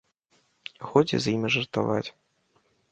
[0.89, 2.07] Годзе з імі жартаваць.